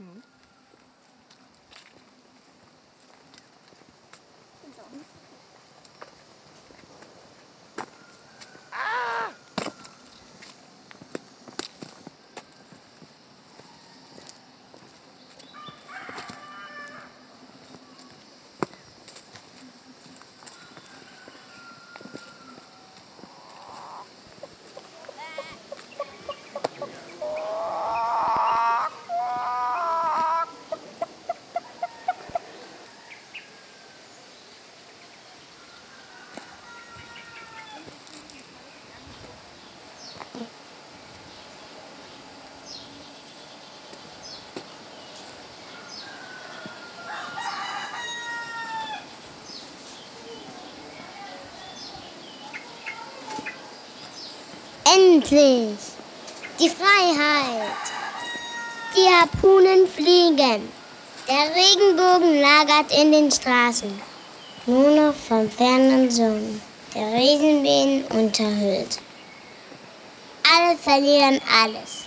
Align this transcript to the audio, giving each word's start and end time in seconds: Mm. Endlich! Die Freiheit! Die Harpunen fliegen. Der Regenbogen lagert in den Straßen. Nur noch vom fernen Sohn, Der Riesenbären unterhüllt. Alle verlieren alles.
Mm. 0.00 0.25
Endlich! 54.96 55.76
Die 56.58 56.70
Freiheit! 56.70 57.84
Die 58.96 59.06
Harpunen 59.14 59.86
fliegen. 59.86 60.72
Der 61.28 61.54
Regenbogen 61.54 62.40
lagert 62.40 62.90
in 62.98 63.12
den 63.12 63.30
Straßen. 63.30 64.00
Nur 64.64 64.90
noch 64.90 65.14
vom 65.14 65.50
fernen 65.50 66.10
Sohn, 66.10 66.62
Der 66.94 67.12
Riesenbären 67.12 68.04
unterhüllt. 68.04 68.98
Alle 70.50 70.78
verlieren 70.78 71.40
alles. 71.62 72.06